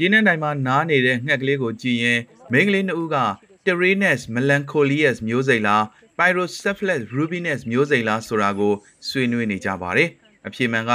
[0.00, 2.20] ကျင်းနှံတိုင်းမှာနားနေတဲ့ငှက်ကလေးကိုကြည့်ရင်
[2.52, 3.18] မိန်းကလေးနှစ်ဦးက
[3.64, 5.82] Tyrannus melancholius မျိုးစိတ်လား
[6.18, 8.74] Pyrocephalus rubinus မျိုးစိတ်လားဆိုတာကို
[9.08, 10.08] ဆွေးနွေးနေကြပါတယ်။
[10.46, 10.92] အဖြေမှန်က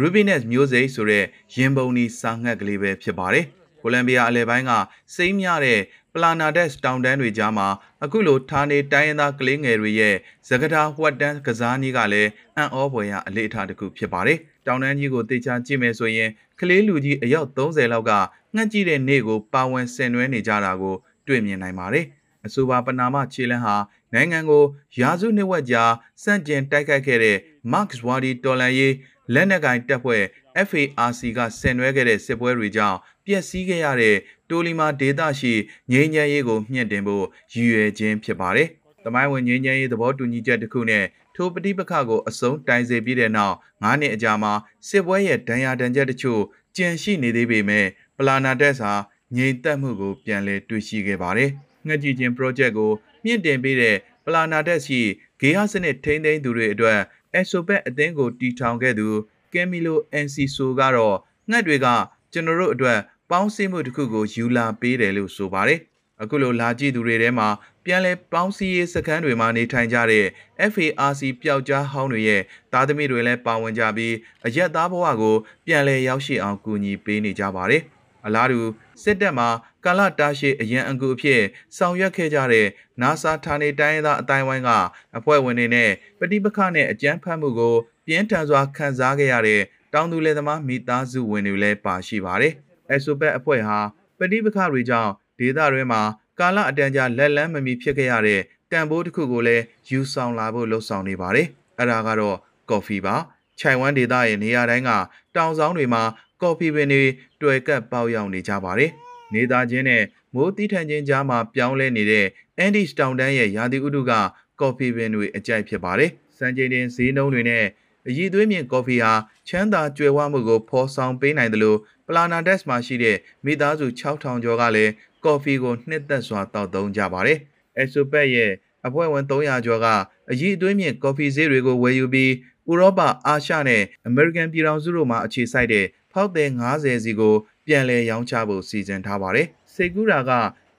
[0.00, 3.44] rubinus မျိုးစိတ်ဆိုတဲ့ရင်ပုံနီစာငှက်ကလေးပဲဖြစ်ပါတယ်။
[3.82, 4.72] ကိုလံဘီယာအလယ်ပိုင်းက
[5.14, 5.80] စိမ့်မြတဲ့
[6.12, 7.68] Planadex တောင်တန်းတွေကြားမှာ
[8.04, 10.16] အခုလိုဌာနေတိုင်းရင်းသားကလေးငယ်တွေရဲ့
[10.48, 16.30] သကတာဝတ်တန်းကစားနည်းကလည်းအံ့ဩဖွယ်ရာအလေးအထားတစ်ခုဖြစ်ပါတယ်။တောင်တန်းကြီးကိုတေချာကြည့်မယ်ဆိုရင်
[16.60, 18.12] ကလေးလူကြီးအယောက်30လောက်က
[18.54, 20.94] ငှက်ကြည့်တဲ့နေ့ကိုပါဝင်ဆင်နွှဲနေကြတာကို
[21.26, 22.04] တွေ့မြင်နိုင်ပါတယ်။
[22.46, 23.76] အဆိုပါပနာမခြေလန်းဟာ
[24.14, 24.64] နိုင်ငံကို
[25.00, 25.84] ရာစုနှစ်ဝက်ကြာ
[26.22, 27.36] စန့်ကျင်တိုက်ခိုက်ခဲ့တဲ့
[27.72, 28.94] Marx Wadi တော်လန်ရေး
[29.34, 30.24] လက်နက်ကင်တပ်ဖွဲ့
[30.68, 34.16] FARC ကဆင်နွှဲခဲ့တဲ့စစ်ပွဲတွေကြောင့်ပျက်စီးခဲ့ရတဲ့
[34.50, 35.54] တိုလီမာဒေသရှိ
[35.92, 38.68] ငြိမ်းချမ်းရေးကိုမြင့်တင်ဖို့ရည်ရွယ်ခြင်းဖြစ်ပါတယ်။
[39.04, 41.04] တမိုင်းဝင်ငြိမ်းချမ်းရေးသဘောတူညီချက်တစ်ခုနဲ့
[41.38, 44.52] ထိုပဋိပက္ခကိုအဆုံးတိုင်စေပြီးတဲ့နောက်9နှစ်အကြာမှာ
[44.88, 46.42] စစ်ပွဲရဲ့ဒဏ်ရာဒဏ်ချက်တချို့
[46.76, 47.86] ကျန်ရှိနေသေးပေမဲ့
[48.18, 48.92] ပလာနာတက်စာ
[49.36, 51.50] ငြိမ်သက်မှုကိုပြန်လည်တွေ့ရှိခဲ့ပါတယ်။
[51.86, 52.92] ငှက်ကြည့်ခြင်း project ကို
[53.24, 55.00] မြင့်တင်ပေးတဲ့ပလာနာတက်ရှိ
[55.40, 56.98] ဂေဟစနစ်ထိန်းသိမ်းသူတွေအတွက်
[57.38, 59.08] Exopet အသင်းကိုတီထောင်ခဲ့သူ
[59.52, 61.16] ကယ်မီလိုအန်စီဆိုကတော့
[61.50, 61.86] ငှက်တွေက
[62.32, 62.98] ကျွန်တော်တို့အတွက်
[63.30, 65.80] ပေါင်းစည်းမှုတစ်ခုကိုယူလာပေးတယ်လို့ဆိုပါတယ်။
[66.22, 67.48] အခုလိုလာကြည့်သူတွေထဲမှာ
[67.90, 70.26] ပြန်လဲပေါင်းစည်းရေးစခန်းတွေမှာနေထိုင်ကြတဲ့
[70.72, 72.42] FARC ပျောက်ကြားဟောင်းတွေရဲ့
[72.72, 74.14] သားသမီးတွေလည်းပါဝင်ကြပြီး
[74.46, 75.36] အရက်သားဘဝကို
[75.66, 77.82] ပြန်လဲရောက်ရှိအောင်ကူညီပေးနေကြပါတယ်။
[78.26, 78.60] အလားတူ
[79.02, 79.48] စစ်တပ်မှာ
[79.84, 81.42] ကာလတာရှည်အရန်အကူအဖြစ်
[81.76, 82.66] ဆောင်ရွက်ခဲ့ကြတဲ့
[83.00, 84.70] NASA ဌာနေတိုင်းရင်းသားအတိုင်းဝိုင်းက
[85.18, 87.74] အဖွဲ့ဝင်တွေနဲ့ပဋိပက္ခနဲ့အကြမ်းဖက်မှုကို
[88.06, 89.60] ပြင်းထန်စွာခံစားခဲ့ရတဲ့
[89.94, 92.52] တောင်သူလယ်သမားမိသားစုဝင်တွေလည်းပါရှိပါတယ်။
[92.94, 93.78] Exopet အဖွဲ့ဟာ
[94.18, 96.02] ပဋိပက္ခတွေကြောင့်ဒေသတွင်းမှာ
[96.38, 98.40] ကာလအတန်ကြာလက်လန်းမမီဖြစ်ခဲ့ရတဲ့
[98.70, 101.46] တန်ဖိုးတစ်ခုကိုလည်းယူဆောင်လာဖို့လှုံ့ဆော်နေပါတယ်။
[101.78, 102.36] အဲ့ဒါကတော့
[102.70, 103.14] ကော်ဖီပါ။
[103.58, 104.90] ခြိုင်ဝမ်ဒေသရဲ့နေရာတိုင်းက
[105.36, 106.02] တောင်ဆောင်တွေမှာ
[106.42, 107.04] ကော်ဖီပင်တွေ
[107.42, 108.90] တွေ့ကပ်ပေါက်ရောက်နေကြပါတယ်။
[109.34, 110.02] နေသားချင်းနဲ့
[110.34, 112.26] မိုးတီးထန်ခြင်းကြားမှာပြောင်းလဲနေတဲ့
[112.64, 114.12] Andes တောင်တန်းရဲ့ရာသီဥတုက
[114.60, 117.64] ကော်ဖီပင်တွေအကြိုက်ဖြစ်ပါတယ်။စံချိန်တင်ဈေးနှုန်းတွေနဲ့
[118.08, 119.12] အရည်သွေးမြင့်ကော်ဖီဟာ
[119.48, 124.92] ချမ်းသာကြွယ်ဝမှုကိုဖော်ဆောင်ပေးနိုင်တယ်လို့ပလာနာဒက်စ်မှာရှိတဲ့မိသားစု6000ကျော်ကလည်း
[125.24, 127.38] ကော်ဖီကိုနှစ်သက်စွာတောက်သုံးကြပါတယ်။
[127.80, 128.52] Exopet ရဲ့
[128.86, 129.86] အဖွဲ့ဝင်300ကျော်က
[130.30, 132.32] အရည်အသွေးမြင့်ကော်ဖီဈေးတွေကိုဝယ်ယူပြီး
[132.70, 137.34] ဥရောပအာရှနဲ့အမေရိကန်ပြည်ထောင်စုတို့မှာအခြေစိုက်တဲ့ဖောက်သည်90စီကို
[137.66, 140.32] ပြန်လည်ရောင်းချဖို့စီစဉ်ထားပါတယ်။စိတ်ကူးတာက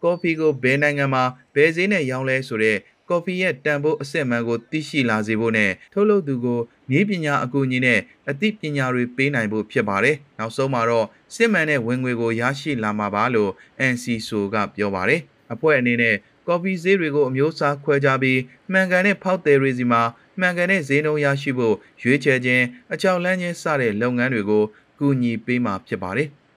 [0.03, 1.23] ကော်ဖီကိုဘယ်နိုင်ငံမှာ
[1.55, 2.77] ဘယ်ဈေးနဲ့ရောင်းလဲဆိုတဲ့
[3.09, 6.59] ကော်ဖီရဲ့တန်ဖိုးအစစ်မှန်ကိုသိရှိလာစေဖို့နဲ့ထုတ်လုပ်သူကို
[6.91, 7.99] နည်းပညာအကူအညီနဲ့
[8.29, 13.51] အသိပညာတွေပေးနိုင်ဖို့ဖြစ်ပါတယ်။နောက်ဆုံးမှာတော့စစ်မှန်တဲ့ဝင်ငွေကိုရရှိလာမှာပါလို့
[13.91, 15.21] NCSO ကပြောပါတယ်။
[15.53, 16.15] အဖွဲ့အနေနဲ့
[16.47, 18.39] ကော်ဖီဈေးတွေကိုအမျိုးအစားခွဲခြားပြီး
[18.71, 20.01] မှန်ကန်တဲ့ဖောက်သည်တွေစီမှာ
[20.39, 24.63] မှန်ကန်တဲ့ဈေးနှုန်းရရှိဖို့ရွေးချယ်ခြင်းအကြောက်လန့်ခြင်းစတဲ့လုပ်ငန်းတွေကို
[24.99, 26.29] ကူညီပေးမှာဖြစ်ပါတယ်။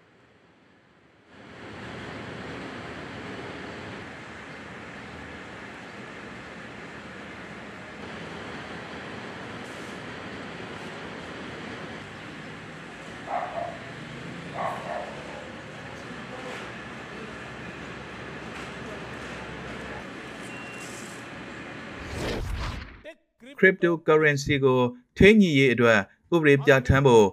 [23.63, 24.81] cryptocurrency ကို
[25.17, 25.99] ထိန်းညှိရေးအတွက်
[26.35, 27.27] ဥပဒေပြဋ္ဌာန်းဖို့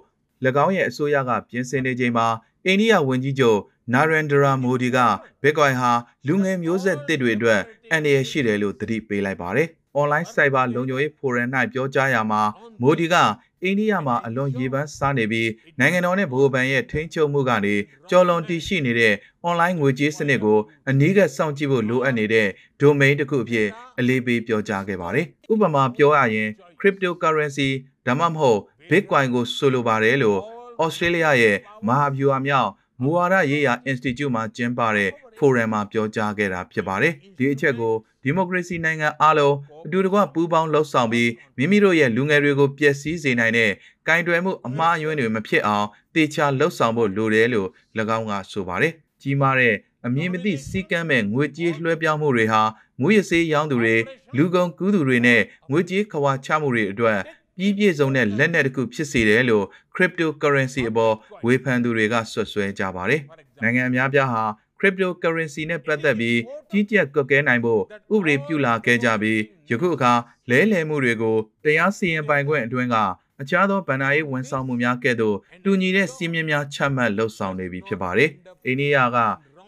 [0.66, 2.28] ၎င်းရဲ့အစိုးရကပြင်ဆင်နေချိန်မှာ
[2.66, 3.60] အိန္ဒိယဝန်ကြီးချုပ်
[3.94, 5.00] နာရန်ဒရာမိုဒီက
[5.42, 5.92] Bitcoin ဟာ
[6.28, 9.68] လူငယ်မျိုးဆက်တစ်တွေအတွက်အန္တရာယ်ရှိတယ်လို့သတိပေးလိုက်ပါတယ်။
[10.02, 12.42] online cyber လုံခြုံရေးဖိုရမ်၌ပြောကြားရာမှာ
[12.82, 13.16] မိုဒီက
[13.64, 15.50] အိန္ဒိယမှာအလွန်ရေပန်းစားနေပြီး
[15.80, 17.76] နိုင်ငံတော်နဲ့ဗဟိုဘဏ်ရဲ့ထိန်းချုပ်မှုကနေ
[18.10, 19.14] ကြော်လွန်တည်ရှိနေတဲ့
[19.48, 20.60] online ငွေကြေးစနစ်ကို
[20.90, 22.48] အနည်းကစောင့်ကြည့်ဖို့လိုအပ်နေတဲ့
[22.82, 23.68] domain တစ်ခုအဖြစ်
[24.00, 27.70] အလေးပေးပြောကြားခဲ့ပါတယ်။ဥပမာပြောရရင် cryptocurrency
[28.06, 28.60] ဒါမှမဟုတ်
[28.90, 30.40] Bitcoin ကိုဆိုလိုပါတယ်လို့
[30.84, 31.58] Australia ရဲ့
[31.88, 32.70] မဟာဗျူဟာမြောက်
[33.02, 37.94] မူဝါဒရေးရာ Institute မှာကျင်းပတဲ့ forum မှာပြောကြားခဲ့တာဖြစ်ပါတယ်။ဒီအချက်ကို
[38.24, 39.56] ဒီမိုကရေစီနိုင်ငံအားလုံး
[39.86, 43.72] အတူတကွပူးပေါင်းလှုပ်ဆောင်ပြီးမိမိတို့ရဲ့လူငယ်တွေကိုပျက်စီးစေနိုင်တဲ့
[44.08, 47.70] ကင်တွယ်မှုအမှားအယွင်းတွေမဖြစ်အောင်တေချာလှုပ်ဆောင်ဖို့လိုတယ်လို့၎
[48.18, 49.76] င်းကဆိုပါတယ်။ကြီးမားတဲ့
[50.06, 52.62] အမြင်မသိစီကမ်းမဲ့ငွေကြေးလွှဲပြောင်းမှုတွေဟာ
[53.02, 53.96] ငွေရစေးရောင်းသူတွေ
[54.38, 57.20] လူကုန်ကူးသူတွေနဲ့ငွေကြေးခွာချမှုတွေအတွက်
[57.60, 59.66] ပြီးပြည့်စုံတဲ့လက်နက်တစ်ခုဖြစ်စေတယ်လို့
[59.96, 61.16] cryptocurrency အပေါ်
[61.46, 63.22] ဝေဖန်သူတွေကဆွဆွဲကြပါတယ်။
[63.62, 64.44] နိုင်ငံအများပြားဟာ
[64.80, 66.40] cryptocurrency နဲ့ပတ်သက်ပြီး
[66.72, 67.82] ကြီးကြပ်ကွက်ကဲနိုင်ဖို့
[68.16, 69.40] ဥပဒေပြုလာခဲ့ကြပြီး
[69.70, 70.14] ယခုအခါ
[70.50, 72.96] လဲလှယ်မှုတွေကိုတရားစီရင်ပိုင်ခွင့်အတွင်းက
[73.42, 78.30] အခြားသောဗန္ဒာရေးဝန်ဆောင်မှုများကဲ့သို့တူညီတဲ့စီးမြင်များချမှတ်လှုပ်ဆောင်နေပြီဖြစ်ပါတယ်။
[78.66, 79.20] အိန္ဒိယက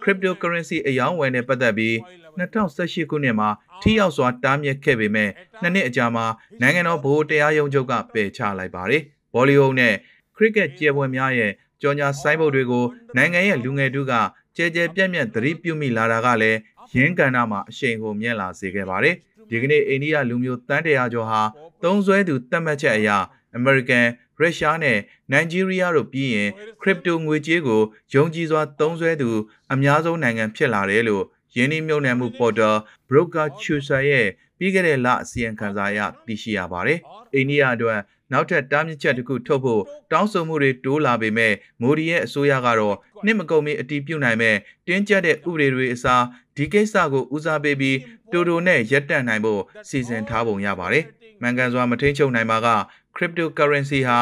[0.04, 1.96] cryptocurrency အယောင်းဝယ်နဲ့ပတ်သက်ပြီး
[2.40, 3.50] 2018ခုနှစ်မှာ
[3.82, 5.30] ထိရောက်စွာတားမြစ်ခဲ့ပေမဲ့
[5.62, 6.26] နှစ်နှစ်အကြာမှာ
[6.62, 9.02] နိုင်ငံတော်ဗဟိုတရားရုံးချုပ်ကပယ်ချလိုက်ပါတယ်။
[9.34, 9.94] ဘောလီဝုဒ်နဲ့
[10.36, 11.52] ခရစ်ကက်ကျယ်ပွဲများရဲ့
[11.82, 12.86] ကြော်ညာဆိုင်းဘုတ်တွေကို
[13.18, 14.14] နိုင်ငံရဲ့လူငယ်တို့က
[14.58, 16.60] ကြဲကြဲပြန့်ပြန့်သတိပြုမိလာတာကလည်း
[16.96, 19.16] ရင်းကန်နာမှာအရှိန်ကိုမြင့်လာစေခဲ့ပါတယ်။
[19.50, 21.42] ဒီကနေ့အိန္ဒိယလူမျိုးတန်းတရာကျော်ဟာ
[21.84, 23.10] သုံးစွဲသူတတ်မှတ်ချက်အရ
[23.58, 24.06] American
[24.42, 24.98] ရုရှားနဲ့
[25.32, 26.50] နိုင်ဂျီးရီးယားတို့ပြီးရင်
[26.82, 27.82] ခရစ်ပတိုငွေကြေးကို
[28.14, 29.30] ယုံကြည်စွာသုံးစွဲသူ
[29.74, 31.24] အများဆုံးနိုင်ငံဖြစ်လာတယ်လို့
[31.56, 32.70] ယင်းနှိမ့်မြုံနယ်မှုပေါ်တာ
[33.10, 34.28] Broker Chusa ရဲ့
[34.58, 37.00] ပြီးခဲ့တဲ့လအစီရင်ခံစာအရသိရှိရပါတယ်။
[37.34, 38.00] အိန္ဒိယအတွက်
[38.32, 39.82] နောက်ထပ်တားမြစ်ချက်တစ်ခုထုတ်ဖို့
[40.12, 42.96] တောင်းဆိုမှုတွေတိုးလာပေမဲ့မိုဒီရဲ့အစိုးရကတော့
[43.26, 44.56] နှစ်မကုန်မီအတီးပြုတ်နိုင်မဲ့
[44.88, 46.24] တင်းကျပ်တဲ့ဥပဒေတွေအစား
[46.58, 47.98] ဒီကိစ္စကိုဦးစားပေးပြီး
[48.32, 51.04] တိုတိုနဲ့ရက်တန့်နိုင်ဖို့စီစဉ်ထားပုံရပါတယ်။
[51.42, 52.68] မှန်ကန်စွာမထိန်ချုပ်နိုင်ပါက
[53.16, 54.20] cryptocurrency ဟာ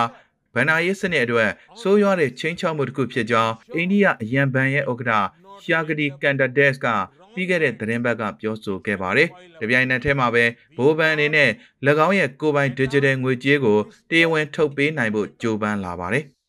[0.54, 1.50] ဗန်နာရေးစနစ်အတွက်
[1.82, 5.14] စိုးရွားတဲ့ချင်းချောက်မှုတစ်ခုဖြစ်ကြောင်းအိန္ဒိယအယံဘဏ်ရဲ့ဥက္ကဋ္ဌ
[5.64, 6.88] ရှာဂဒီကန်ဒါဒက်စ်က
[7.40, 9.28] ပြီးခဲ့တဲ့သတင်းပတ်ကပြောဆိုခဲ့ပါတယ်။
[9.60, 10.44] ဒီပြိုင်နက်ထဲမှာပဲ
[10.78, 11.50] ဘိုးဘန်အနေနဲ့၎
[12.08, 13.78] င်းရဲ့ကိုယ်ပိုင် digital ငွေကြေးကို
[14.10, 16.26] တရားဝင်ထုတ်ပေးနိုင်ဖို့ကြိုးပမ်းလာပါတယ်။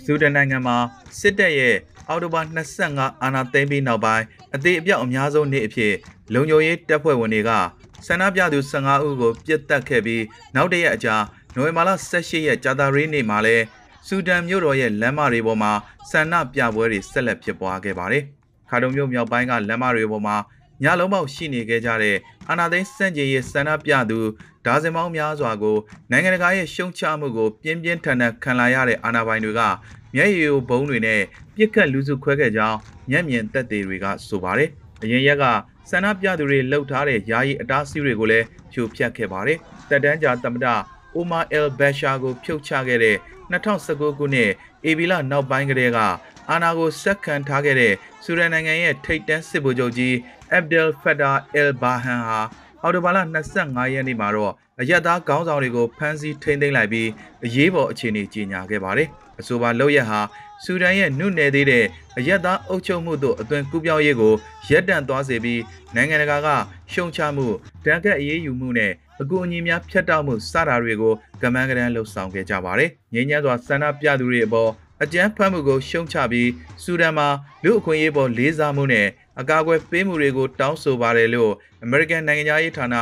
[0.04, 0.76] ။ဆူဒန်နိုင်ငံမှာ
[1.18, 1.76] စစ်တပ်ရဲ့
[2.08, 2.40] အောက်တိုဘာ
[2.82, 4.24] 25အာဏာသိမ်းပြီးနောက်ပိုင်း
[4.54, 5.94] အသေးအပြောက်အများဆုံးနေ့အဖြစ်
[6.34, 7.50] လုံခြုံရေးတပ်ဖွဲ့ဝင်တွေက
[8.06, 10.24] ဆန္ဒပြသူ15ဦးကိုပြစ်တက်ခဲ့ပြီး
[10.54, 11.16] နောက်တရက်အကြာ
[11.54, 13.56] နိုဝင်ဘာလ18ရက်ကြာသပတေးနေ့မှာလဲ
[14.06, 15.72] ဆူဒန်မြို့တော်ရဲ့လမ်းမတွေပေါ်မှာ
[16.10, 18.22] ဆန္ဒပြပွဲတွေဆက်လက်ဖြစ်ပွားခဲ့ပါတယ်။
[18.68, 20.36] ခါတုံမြို့မြောက်ပိုင်းကလမ်းမတွေပေါ်မှာ
[20.82, 22.16] ညလုံးပေါက်ရှိနေခဲ့ကြတဲ့
[22.48, 24.18] အာနာသိန်းစန့်ကျင်ရေးဆန္ဒပြသူ
[24.66, 25.76] ဒါဇင်ပေါင်းများစွာကို
[26.10, 29.60] နိုင်ငံတကာရဲ့ရှုံချမှုကိုပြင်းပြင်းထန်ထန်ခံလာရတဲ့အာဏာပိုင်တွေက
[30.14, 31.20] မျက်ရည်ယိုဘုံတွေနဲ့
[31.56, 32.78] ပြစ်ခတ်လူစုခွဲခဲ့ကြောင်း
[33.10, 34.70] မျက်မြင်သက်သေတွေကဆိုပါတယ်။
[35.02, 35.44] အရင်ရက်က
[35.90, 39.58] ဆန္ဒပြသူတွေလှုပ်ထားတဲ့ယာယီအတားအဆီးတွေကိုလည်းဖြိုဖျက်ခဲ့ပါတယ်။
[39.88, 40.66] တက်တန်းကြာသမ္မတ
[41.14, 43.16] အိုမာအယ်ဘက်ရှာကိုဖြုတ်ချခဲ့တဲ့
[43.50, 44.50] 2019ခုနှစ်
[44.84, 45.98] အေဗီလာနောက်ပိုင်းကတည်းက
[46.50, 47.92] အာနာကိုစက်ခံထားခဲ့တဲ့
[48.24, 50.14] ဆူဒန်နိုင်ငံရဲ့ထိပ်တန်းစစ်ဗိုလ်ချုပ်ကြီး
[50.52, 52.40] အက်ဘ်ဒယ်ဖက်တာအယ်ဘာဟန်ဟာ
[52.82, 53.18] အော်တိုဘာလ
[53.56, 57.08] 25ရက်နေ့မှာတော့အရက်သားခေါင်းဆောင်တွေကိုဖမ်းဆီးထိန်းသိမ်းလိုက်ပြီး
[57.44, 59.08] အရေးပေါ်အခြေအနေကြီးညာခဲ့ပါတယ်။
[59.40, 60.20] အဆိုပါလောက်ရက်ဟာ
[60.64, 61.84] ဆူဒန်ရဲ့နှုတ်နယ်သေးတဲ့
[62.18, 64.34] အရက်သားအုပ်ချုပ်မှုတို့အသွင်ကူးပြောင်းရေးကို
[64.68, 65.60] ရပ်တန့်သွားစေပြီး
[65.94, 66.48] နိုင်ငံတကာက
[66.92, 67.46] ရှုံချမှု
[67.84, 74.70] တန်ခတ်အရေးယူမှုနဲ့အကူအညီများဖျက်တောက်မှုစတာတွေကိုကမန်းကရန်လှုပ်ဆောင်ခဲ့ကြပါတယ်။ငြိမ်းချမ်းစွာဆန္ဒပြသူတွေအပေါ်
[75.02, 76.50] အကြမ်းဖက်မှုကိုရှုံချပြီး
[76.82, 77.28] ဆူဒန်မှာ
[77.64, 79.06] လူအခွင့်အရေးပေါ်လေးစားမှုနဲ့
[79.40, 81.52] အကာအကွယ်ပေးမှုတွေကိုတောင်းဆိုပါတယ်လို့
[81.86, 82.94] American နိုင်ငံသားရေးဌာန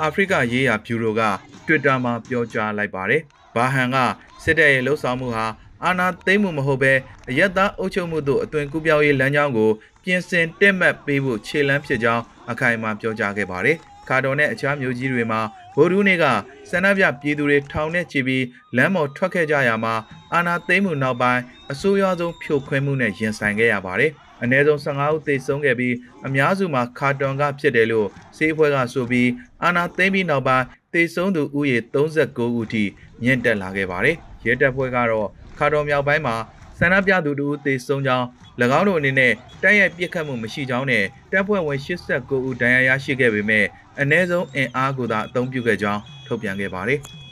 [0.00, 1.22] အာဖရိကရေးရာဘျူရိုက
[1.66, 3.22] Twitter မှာပြောကြားလိုက်ပါတယ်။
[3.56, 3.96] ဘာဟန်က
[4.42, 5.46] စစ်တပ်ရဲ့လှုပ်ဆောင်မှုဟာ
[5.84, 6.92] အာဏာသိမ်းမှုမဟုတ်ဘဲ
[7.28, 9.70] အယက်သားအုပ်ချုပ်မှုတို့အသွင်ကူးပြောင်းရေးလမ်းကြောင်းကို
[10.04, 13.76] ပြင်ဆင်တက်မှတ်ပေးဖို့ခြေလှမ်းဖြစ်ကြောင်းအခိုင်အမာပြောကြားခဲ့ပါတယ်။
[14.08, 15.40] ကာတော်နဲ့အခြားမျိုးကြီးတွေမှာ
[15.76, 16.24] ဗိုလ်ဒူးနေက
[16.70, 18.44] စန္ဒပြပြည်သူတွေထောင်နဲ့ချီပြီး
[18.76, 19.94] လမ်းပေါ်ထွက်ခဲ့ကြရမှာ
[20.32, 21.42] အာဏာသိမ်းမှုနောက်ပိုင်း
[21.72, 24.10] အဆိုးရွားဆုံးဖြိုခွင်းမှုနဲ့ရင်ဆိုင်ခဲ့ရပါတယ်။
[24.42, 25.94] အနည်းဆုံး15ဦးသေဆုံးခဲ့ပြီး
[26.26, 29.30] အများစုမှာကာတွန်ကဖြစ်တယ်လို့စေးဖွဲ့ကဆိုပြီး
[29.62, 32.84] အာဏာသိမ်းပြီးနောက်ပိုင်းသေဆုံးသူဦးရေ39ဦးထိ
[33.22, 36.36] မြင့်တက်လာခဲ့ပါတယ်။ရဲတပ်ဖွဲ့ကတော့ ခါတော်မြောက်ပိုင်းမှာ
[36.78, 38.26] ဆန္ဒပြသူတို့သေဆုံးကြောင်း၎
[38.78, 39.32] င်းတို့အနေနဲ့
[39.62, 43.64] တိုက်ရိုက်ပြစ်ခတ်မှုမရှိကြောင်းနဲ့တပ်ဖွဲ့ဝင်89ဦးဒဏ်ရာရရှိခဲ့ပေမဲ့
[44.00, 47.00] အ ਨੇ ဆုံးအင်အားကိုသာအသုံးပြုခဲ့ကြောင်းထုတ်ပြန်ခဲ့ပါတယ်။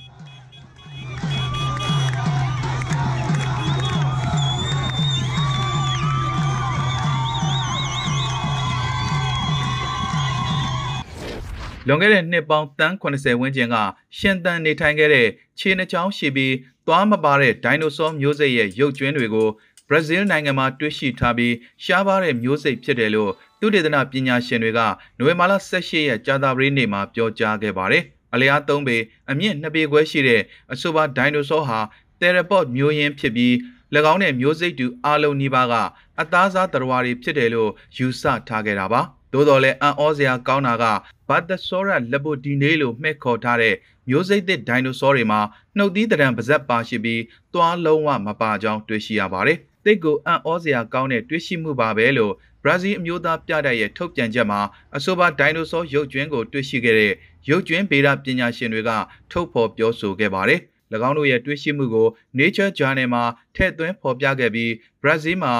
[11.89, 13.77] လွန်ခဲ့တဲ့နှစ်ပေါင်းတန်း80ဝန်းကျင်က
[14.19, 16.55] ရှင်သန်နေထိုင်ခဲ့တဲ့ခြေနှချောင်းရှိပြီး
[16.87, 19.49] သွားမပါတဲ့ဒိုင်နိုဆောမျိုးစိတ်ရဲ့ရုပ်ကျွင်းတွေကို
[19.89, 24.81] ဘရာဇီးနိုင်ငံမှာတွေ့ရှိထားပြီးရှားပါတဲ့မျိုးစိတ်ဖြစ်တယ်လို့သုတေသနပညာရှင်တွေက
[25.19, 28.03] နိုဝင်ဘာလ18ရက်ကြာသပတေးနေ့မှာပြောကြားခဲ့ပါတယ်။
[28.35, 28.97] အလျား3ပေ
[29.31, 31.79] အမြင့်2ပေခွဲရှိတဲ့အဆိုပါဒိုင်နိုဆောဟာ
[32.21, 33.53] တယ်ရပေါ့မျိုးရင်းဖြစ်ပြီး၎
[34.13, 35.75] င်းတဲ့မျိုးစိတ်တူအလုံးနီးပါးက
[36.21, 39.03] အသားစားတရဝါတွေဖြစ်တယ်လို့ယူဆထားခဲ့တာပါ။
[39.35, 40.85] သို့တော်လည်းအံ့ဩစရာကောင်းတာက
[41.29, 43.75] ဘတ်တဆောရလက်ဘိုဒီနေလို့မှဲ့ခေါ်ထားတဲ့
[44.09, 45.41] မျိုးစိတ်သစ်ဒိုင်နိုဆောတွေမှာ
[45.77, 47.23] နှုတ်သီးတံပါဇက်ပါရှိပြီး
[47.55, 52.33] သွားလုံးဝမပါကြောင်းတွေ့ရှိရပါတယ်။တိတ်ကိုအံ့ဩစရာကောင်းတဲ့တွေ့ရှိမှုပါပဲလို့
[52.65, 54.61] ဘရာဇီးအမျိုးသားပြတိုက်ရဲ့ထုတ်ပြန်ချက်မှာ
[54.97, 57.13] အဆိုပါဒိုင်နိုဆောရုပ်ကျွင်းကိုတွေ့ရှိခဲ့တဲ့
[57.49, 58.91] ရုပ်ကျွင်းဗေဒပညာရှင်တွေက
[59.31, 60.61] ထုတ်ဖော်ပြောဆိုခဲ့ပါတယ်။၎
[61.09, 63.25] င်းတို့ရဲ့တွေ့ရှိမှုကို Nature Journal မှာ
[63.55, 64.73] ထည့်သွင်းဖော်ပြခဲ့ပြီး
[65.03, 65.55] ဘရာဇီးမှာ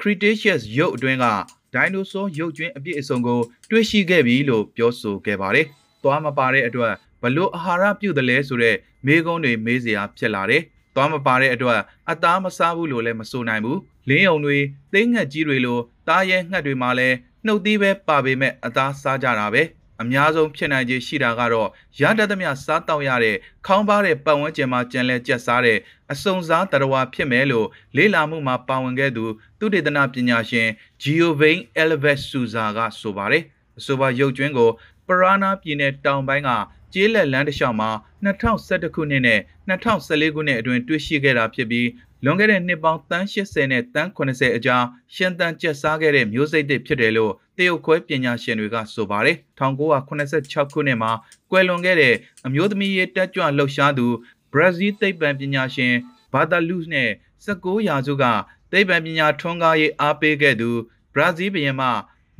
[0.00, 1.26] Cretaceous ရုပ်အတွင်းက
[1.74, 5.66] ဒိုင်နိုဆောရုပ်ကျွင်းအပြည့်အစုံကိုတွေ့ရှိခဲ့ပြီလို့ပြောဆိုခဲ့ပါတယ်။
[6.02, 10.62] သွားမပါတဲ့အတွက်ဘလို့အာဟာရပြုတ်တယ်လဲဆိုတဲ့မေးခွန်းတွေမေးစရာဖြစ်လာတယ်။
[10.94, 14.58] သွားမပါတဲ့အတွက်အသားမစားဘူးလို့လည်းမဆိုနိုင်ဘူး။လင်းယုံတွေ
[14.92, 19.62] သိငှက်ကြီးတွေလိုတားရဲငှက်တွေမှာလည်းနှုတ်သီးပဲပါပေမဲ့အသားစားကြတာပဲ
[20.02, 21.68] အများဆုံးဖြစ်နိုင်ခြေရှိတာကတော့
[22.00, 23.36] ရတတ်သမျှစားတောက်ရတဲ့
[23.66, 25.78] ခေါင်းပါတဲ့ပတ်ဝန်းကျင်မှာကြံလဲကျက်စားတဲ့
[26.12, 29.24] အစုံစားတရဝါဖြစ်မယ်လို့လေးလာမှုမှာပါဝင်ခဲ့သူ
[29.58, 30.68] သူတေသနပညာရှင်
[31.02, 33.44] Giovanni Elves Souza ကဆိုပါတယ်
[33.78, 34.70] အဆိုပါရုပ်ကျွင်းကို
[35.06, 36.50] ပရာနာပြည်နယ်တောင်ပိုင်းက
[36.92, 37.90] ကျေးလက်လမ်းတစ်လျှောက်မှာ
[38.24, 41.86] 2011ခုနှစ်နဲ့2014ခုနှစ်အတွင်းတွေ့ရှိခဲ့တာဖြစ်ပြီး
[42.24, 44.84] လွန်ခဲ့တဲ့နှစ်ပေါင်းတန်း80နဲ့တန်း80အကြား
[45.14, 51.12] ရှင်သန်ကျက်စားခဲ့တဲ့မျိုးစိတ်တစ်ဖြစ်တယ်လို့တရုတ်ခွဲပညာရှင်တွေကဆိုပါတယ်1986ခုနှစ်မှာ
[51.50, 52.14] ကွယ်လွန်ခဲ့တဲ့
[52.46, 54.06] အမျိုးသမီးရေးတက်ကြွလှုပ်ရှားသူ
[54.52, 55.94] ဘရာဇီးသိပ္ပံပညာရှင်
[56.32, 57.10] ဘာတာလူးနဲ့
[57.46, 58.24] 19ရာစုက
[58.72, 60.70] သိပ္ပံပညာထွန်းကားရေးအားပေးခဲ့သူ
[61.14, 61.82] ဘရာဇီးဘုရင်မ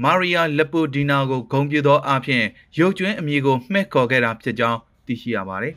[0.04, 2.44] မာရီယာလက်ပိုဒီနာကိုဂုဏ်ပြုသောအဖြစ်
[2.78, 5.74] ရုပ်ကျွင်းအမည်ကိုမှဲ့ခေါ်ခဲ့တာဖြစ်ကြောင်းသိရှိရပါတယ်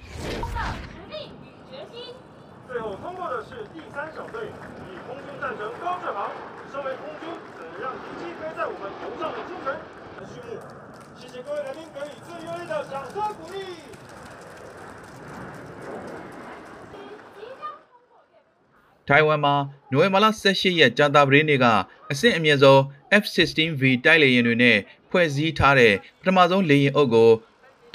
[19.14, 19.56] ထိုင်ဝမ်မှာ
[19.92, 21.66] နိုဝင်ဘာလ18ရက်ကြာသပတေးနေ့က
[22.12, 22.80] အဆင့်အမြင့်ဆုံး
[23.22, 24.78] F-16V တိုက်လေယာဉ်တွေနဲ့
[25.10, 27.32] ဖွဲ့စည်းထားတဲ့ပထမဆုံးလေယာဉ်အုပ်ကို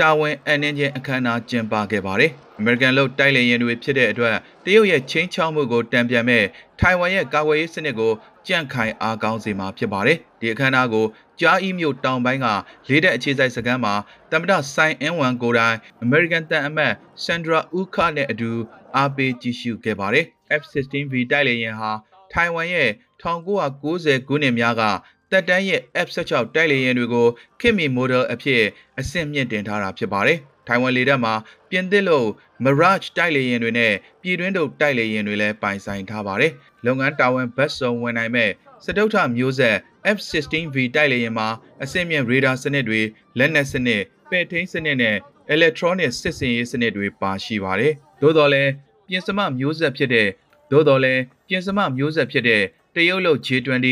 [0.01, 2.31] တာဝန်အနှင်းချင်းအခမ်းအနားကျင်းပခဲ့ပါတယ်။
[2.61, 6.45] American လို့တိုက်လေယာဉ်တွေဖြစ်တဲ့အတွက်တရုတ်ရဲ့ချင်းချောက်မှုကိုတံပြန်မဲ့
[6.81, 8.13] ထိုင်ဝမ်ရဲ့ကာကွယ်ရေးစနစ်ကို
[8.47, 11.07] ကြန့်ခိုင်အားကောင်းစေမှာဖြစ်ပါတယ်။ဒီအခမ်းအနားကို
[11.41, 12.47] ကြားအီမြို့တောင်ပိုင်းက
[12.89, 13.95] လေးတဲ့အခြေစိုက်စခန်းမှာ
[14.33, 16.93] တမ္ပတဆိုင်အန်ဝန်ကိုတိုင် American တန်အမတ်
[17.25, 18.51] Sandra Uka နဲ့အတူ
[18.97, 20.27] အားပေးကြည့်ရှုခဲ့ပါတယ်။
[20.61, 21.91] F-16V တိုက်လေယာဉ်ဟာ
[22.33, 22.91] ထိုင်ဝမ်ရဲ့
[23.23, 24.83] 1990ခုနှစ်များက
[25.31, 27.27] တက်တန်းရဲ့ F-16 တိုက်လေယာဉ်တွေကို
[27.61, 28.63] ခေတ်မီ model အဖြစ်
[28.99, 31.35] အဆင့်မြင့်တင်ထားတာဖြစ်ပါတယ်။ထိုင်ဝမ်လေတပ်မှာ
[31.71, 32.29] ပြင်သစ်လို့
[32.65, 36.53] Mirage တိုက်လေယာဉ်တွေနဲ့ပြည်တွင်းတို့တိုက်လေယာဉ်တွေလည်းပိုင်ဆိုင်ထားပါတယ်။
[36.87, 38.51] လုပ်ငန်းတာဝန်ဘတ်စုံဝင်နိုင်မဲ့
[38.85, 39.77] စတုထမျိုးဆက်
[40.17, 41.49] F-16V တိုက်လေယာဉ်မှာ
[41.83, 43.01] အဆင့်မြင့်ရေဒါစနစ်တွေ
[43.39, 45.17] လက်နက်စနစ်ပဲ့ထိန်းစနစ်နဲ့
[45.55, 48.71] electronic စစ်စင်ရေးစနစ်တွေပါရှိပါတယ်။သို့တော်လည်း
[49.09, 50.29] ပြင်စမမျိုးဆက်ဖြစ်တဲ့
[50.71, 52.63] သို့တော်လည်းပြင်စမမျိုးဆက်ဖြစ်တဲ့
[52.95, 53.87] တရုတ်လို့ J20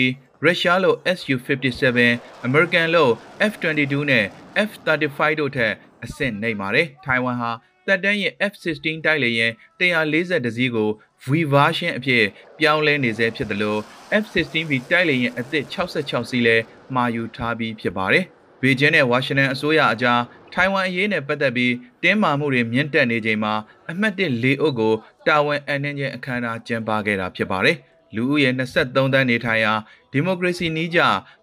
[0.44, 1.98] ရုရှားလို့ SU-57
[2.44, 3.12] အမေရိကန်လို့
[3.50, 4.24] F-22 နဲ့
[4.68, 5.72] F-35 တို့ထက်
[6.04, 7.50] အဆင့်နှိမ်ပါတယ်။ထိုင်ဝမ်ဟာ
[7.86, 10.90] တပ်တန်းရဲ့ F-16 တိုက်လေယာဉ်140တစီးကို
[11.26, 12.24] V version အဖြစ်
[12.58, 13.80] ပြောင်းလဲနေဆဲဖြစ်တယ်လို့
[14.22, 16.56] F-16V တိုက်လေယာဉ်အသစ်66စီးလဲ
[16.94, 18.24] မှာယူထားပြီးဖြစ်ပါတယ်။
[18.64, 20.20] ဘေကျင်းနဲ့ဝါရှင်တန်အစိုးရအကြား
[20.52, 23.54] ထိုင်ဝမ်အရေးနဲ့ပတ်သက်ပြီးတင်းမာမှုတွေမြင့်တက်နေချိန်မှာ
[23.90, 24.94] အမှတ်1လေးအုပ်ကို
[25.26, 27.76] တာဝန်အနှင်းချင်းအခမ်းအနားကျင်းပခဲ့တာဖြစ်ပါတယ်။
[28.14, 29.72] လူဦးရေ23တန်းနေထိုင်ရာ
[30.12, 31.00] ဒီမိုကရေစီနီးကြ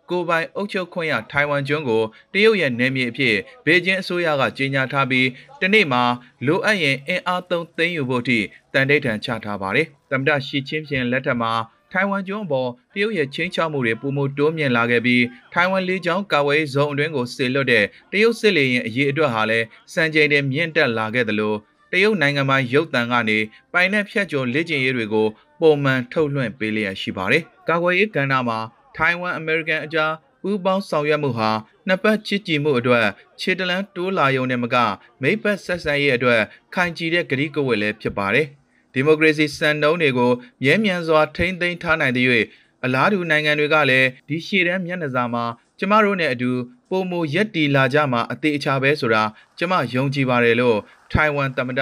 [0.09, 3.35] ကိုပိုင်အုပ်ချုပ်ခွင့်ရထိုင်ဝမ်ကျွန်းကိုတရုတ်ရဲ့နယ်မြေအဖြစ်
[3.65, 5.27] ဘေကျင်းအစိုးရကကြေညာထားပြီး
[5.61, 6.03] တနေ့မှာ
[6.45, 8.39] လိုအပ်ရင်အင်အားသုံးသိမ်းယူဖို့အထိ
[8.73, 11.51] တန်တိတ်ထန်ချထားပါတယ်။တမ္မတရှီချင်းဖြင်လက်ထက်မှာ
[11.91, 21.53] ထိုင်ဝမ်ကျွန်းပေါ်တရုတ်ရဲ့ချင်းချောက်မှုတွေပုံမတိုးမြင့်လာခဲ့ပြီးထိုင်ဝမ်လေကြောင်းကာဝေးဇုံအတွင်းကိုဆေလွတ်တဲ့တရုတ်စစ်လေယာဉ်အရေးအတွက်ဟာလည်းစံချိန်တင်မြင့်တက်လာခဲ့သလို
[21.91, 23.37] တရုတ်နိုင်ငံမှာရုပ်တံကနေ
[23.73, 25.27] ပိုင်နဲ့ဖြတ်ကျော်လေ့ကျင့်ရေးတွေကို
[25.61, 28.59] ပုံမှန်ထုတ်လွှင့်ပေးလျက်ရှိပါတယ်။ကာကွယ်ရေးကဏ္ဍမှာ
[28.97, 31.49] ထိုင်ဝမ်အမေရိကန်အကြားပူးပေါင်းဆောင်ရွက်မှုဟာ
[31.87, 33.05] နှစ်ပတ်ချစ်ကြည်မှုအတွက်
[33.39, 34.75] ခြေတလန်းတိုးလာရုံနဲ့မက
[35.21, 36.41] မိဘဆက်ဆံရေးအတွက်
[36.73, 38.47] ခိုင်ကြည်တဲ့ဂရီကဝတ်လည်းဖြစ်ပါတယ်။
[38.93, 40.31] ဒီမိုကရေစီစံနှုန်းတွေကို
[40.63, 42.27] မြဲမြံစွာထိန်းသိမ်းထားနိုင်တဲ့၍
[42.83, 45.43] အလားတူနိုင်ငံတွေကလည်းဒီရှေ့တန်းမျက်နှာစာမှာ
[45.79, 46.51] ကျမတို့နဲ့အတူ
[46.89, 49.23] ပုံမရက်တီလာကြမှာအသေးအချာပဲဆိုတာ
[49.57, 50.77] ကျမယုံကြည်ပါတယ်လို့
[51.11, 51.81] ထိုင်ဝမ်သမ္မတ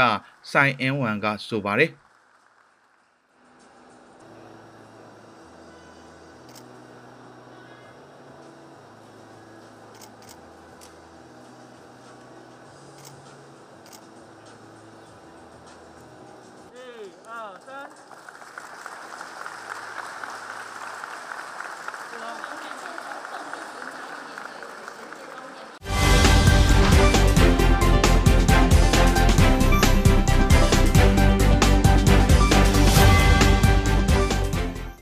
[0.51, 1.91] ဆိုင်အင်းဝမ်ကဆိုပါတယ်။
[17.49, 18.08] 两三。